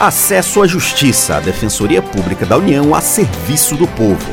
[0.00, 4.32] Acesso à Justiça, a Defensoria Pública da União a serviço do povo.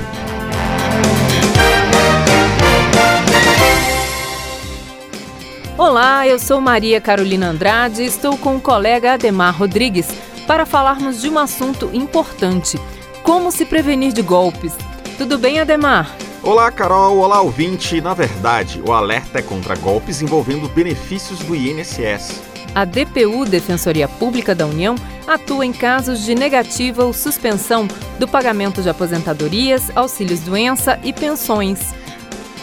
[5.77, 10.07] Olá, eu sou Maria Carolina Andrade e estou com o colega Ademar Rodrigues
[10.47, 12.79] para falarmos de um assunto importante:
[13.21, 14.73] como se prevenir de golpes.
[15.17, 16.15] Tudo bem, Ademar?
[16.41, 17.17] Olá, Carol.
[17.17, 17.99] Olá, ouvinte.
[17.99, 22.56] Na verdade, o alerta é contra golpes envolvendo benefícios do INSS.
[22.77, 24.93] A DPU, Defensoria Pública da União,
[25.25, 27.87] atua em casos de negativa ou suspensão
[28.19, 31.79] do pagamento de aposentadorias, auxílios-doença e pensões.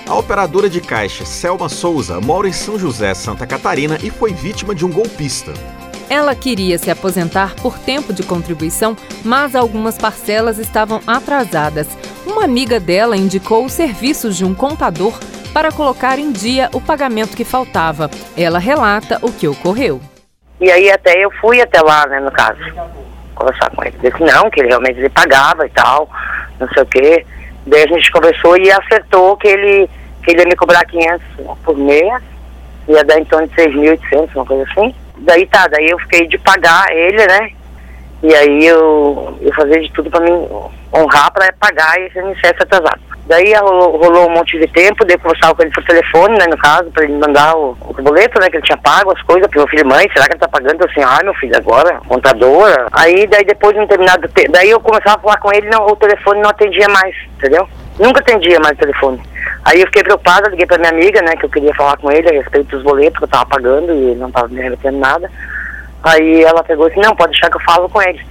[0.06, 4.72] A operadora de caixa Selma Souza mora em São José, Santa Catarina e foi vítima
[4.72, 5.52] de um golpista.
[6.08, 11.88] Ela queria se aposentar por tempo de contribuição, mas algumas parcelas estavam atrasadas.
[12.24, 15.18] Uma amiga dela indicou os serviços de um contador
[15.54, 18.10] para colocar em dia o pagamento que faltava.
[18.36, 20.00] Ela relata o que ocorreu.
[20.60, 22.58] E aí até eu fui até lá, né, no caso,
[23.36, 23.96] conversar com ele.
[24.02, 26.10] Disse não, que ele realmente ele pagava e tal,
[26.58, 27.26] não sei o quê.
[27.66, 29.88] Daí a gente conversou e acertou que ele,
[30.24, 31.22] que ele ia me cobrar 500
[31.64, 32.22] por mês,
[32.88, 34.92] ia dar em torno de 6.800, uma coisa assim.
[35.18, 37.50] Daí tá, daí eu fiquei de pagar ele, né?
[38.24, 40.30] E aí eu, eu fazia de tudo para me
[40.92, 43.13] honrar para pagar esse INSS atrasado.
[43.34, 46.56] Daí rolou, rolou, um monte de tempo, eu conversava com ele por telefone, né, no
[46.56, 49.58] caso, para ele mandar o, o, boleto, né, que ele tinha pago as coisas, pro
[49.58, 50.80] meu filho, mãe, será que ele tá pagando?
[50.80, 52.86] Eu assim, ai meu filho, agora, contadora.
[52.92, 55.84] Aí, daí depois de um determinado tempo, daí eu começava a falar com ele, não,
[55.84, 57.68] o telefone não atendia mais, entendeu?
[57.98, 59.20] Nunca atendia mais o telefone.
[59.64, 62.28] Aí eu fiquei preocupada, liguei pra minha amiga, né, que eu queria falar com ele
[62.28, 65.28] a respeito dos boletos que eu tava pagando e não tava me remetendo nada.
[66.04, 68.24] Aí ela pegou assim, não, pode deixar que eu falo com ele.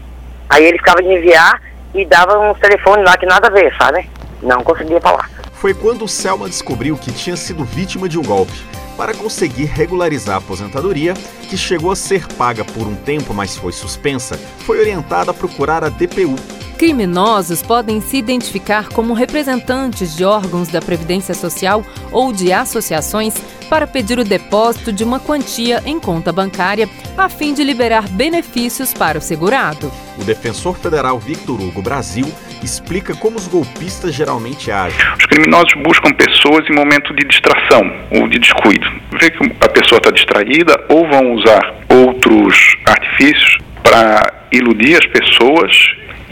[0.49, 1.59] Aí ele ficava de enviar
[1.93, 4.09] e dava uns telefones lá que nada a ver, sabe?
[4.43, 5.29] Não conseguia falar.
[5.53, 8.51] Foi quando Selma descobriu que tinha sido vítima de um golpe.
[8.97, 11.13] Para conseguir regularizar a aposentadoria,
[11.49, 15.83] que chegou a ser paga por um tempo, mas foi suspensa, foi orientada a procurar
[15.83, 16.35] a DPU,
[16.77, 23.35] Criminosos podem se identificar como representantes de órgãos da Previdência Social ou de associações
[23.69, 28.93] para pedir o depósito de uma quantia em conta bancária a fim de liberar benefícios
[28.93, 29.91] para o segurado.
[30.19, 32.27] O defensor federal Victor Hugo Brasil
[32.61, 34.99] explica como os golpistas geralmente agem.
[35.17, 37.81] Os criminosos buscam pessoas em momento de distração
[38.11, 38.87] ou de descuido.
[39.19, 45.71] Vê que a pessoa está distraída ou vão usar outros artifícios para iludir as pessoas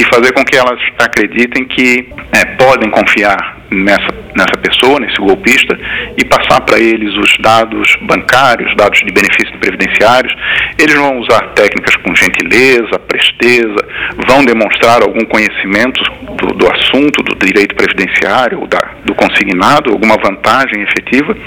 [0.02, 5.78] e fazer com que elas acreditem que é, podem confiar nessa, nessa pessoa, nesse golpista,
[6.18, 10.34] e passar para eles os dados bancários, dados de benefícios previdenciários.
[10.80, 13.88] Eles vão usar técnicas com gentileza, presteza,
[14.28, 16.02] vão demonstrar algum conhecimento
[16.36, 21.38] do, do assunto, do direito previdenciário, da, do consignado, alguma vantagem efetiva,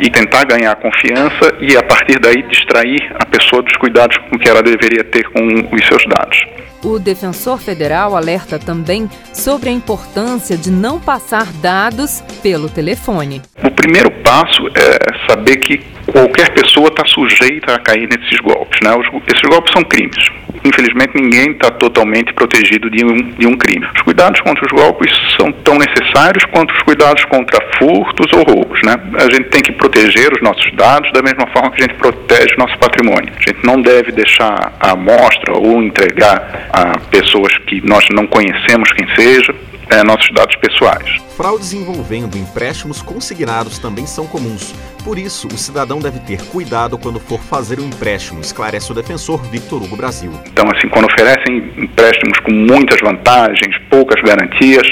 [0.00, 4.48] e tentar ganhar confiança e, a partir daí, distrair a pessoa dos cuidados com que
[4.48, 6.59] ela deveria ter com os seus dados.
[6.82, 13.42] O defensor federal alerta também sobre a importância de não passar dados pelo telefone.
[13.62, 18.78] O primeiro passo é saber que qualquer pessoa está sujeita a cair nesses golpes.
[18.82, 18.90] Né?
[19.26, 20.30] Esses golpes são crimes.
[20.64, 23.86] Infelizmente, ninguém está totalmente protegido de um, de um crime.
[23.94, 28.80] Os cuidados contra os golpes são tão necessários quanto os cuidados contra furtos ou roubos.
[28.82, 28.94] Né?
[29.14, 32.54] A gente tem que proteger os nossos dados da mesma forma que a gente protege
[32.56, 33.32] o nosso patrimônio.
[33.36, 38.92] A gente não deve deixar a amostra ou entregar a pessoas que nós não conhecemos
[38.92, 39.54] quem seja
[39.90, 41.20] é, nossos dados pessoais.
[41.36, 44.74] Fraudes envolvendo empréstimos consignados também são comuns.
[45.04, 49.42] Por isso, o cidadão deve ter cuidado quando for fazer um empréstimo, esclarece o defensor
[49.50, 50.30] Victor Hugo Brasil.
[50.46, 54.86] Então, assim, quando oferecem empréstimos com muitas vantagens, poucas garantias,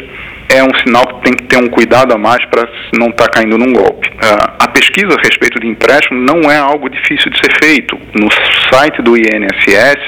[0.49, 2.67] é um sinal que tem que ter um cuidado a mais para
[2.99, 4.09] não estar tá caindo num golpe.
[4.09, 7.99] Uh, a pesquisa a respeito de empréstimo não é algo difícil de ser feito.
[8.15, 8.29] No
[8.73, 10.01] site do INSS,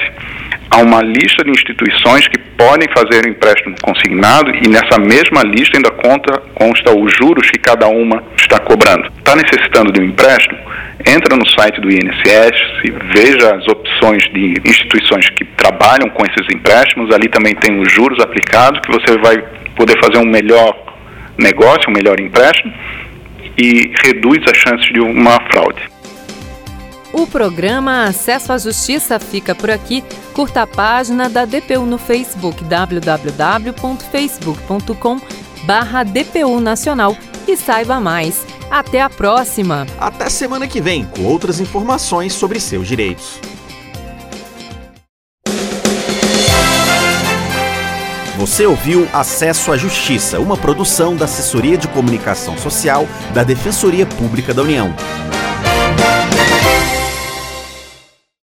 [0.71, 5.77] há uma lista de instituições que podem fazer o empréstimo consignado e nessa mesma lista
[5.77, 9.11] ainda conta, consta os juros que cada uma está cobrando.
[9.17, 10.57] Está necessitando de um empréstimo?
[11.05, 12.71] Entra no site do INSS
[13.13, 17.13] veja as opções de instituições que trabalham com esses empréstimos.
[17.13, 19.37] Ali também tem os juros aplicados que você vai
[19.75, 20.75] poder fazer um melhor
[21.37, 22.73] negócio, um melhor empréstimo
[23.57, 25.81] e reduz as chances de uma fraude.
[27.13, 30.01] O programa Acesso à Justiça fica por aqui.
[30.33, 35.19] Curta a página da DPU no Facebook www.facebook.com
[35.65, 37.17] barra DPU Nacional
[37.47, 38.45] e saiba mais.
[38.69, 39.87] Até a próxima!
[39.99, 43.39] Até semana que vem com outras informações sobre seus direitos.
[48.37, 54.51] Você ouviu Acesso à Justiça, uma produção da Assessoria de Comunicação Social da Defensoria Pública
[54.51, 54.95] da União.